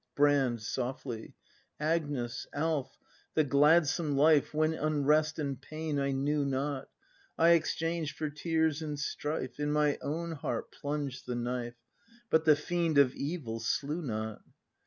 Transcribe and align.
Brand. 0.15 0.63
[Softly.] 0.63 1.35
Agnes, 1.79 2.47
Alf, 2.53 2.97
the 3.35 3.43
gladsome 3.43 4.17
life 4.17 4.51
When 4.51 4.73
unrest 4.73 5.37
and 5.37 5.61
pain 5.61 5.99
I 5.99 6.09
knew 6.11 6.43
not— 6.43 6.89
I 7.37 7.49
exchanged 7.51 8.17
for 8.17 8.31
tears 8.31 8.81
and 8.81 8.99
strife, 8.99 9.59
In 9.59 9.71
my 9.71 9.99
own 10.01 10.31
heart 10.31 10.71
plunged 10.71 11.27
the 11.27 11.35
knife,— 11.35 11.75
But 12.31 12.45
the 12.45 12.55
fiend 12.55 12.97
of 12.97 13.13
evil 13.13 13.59
slew 13.59 14.01
not. 14.01 14.41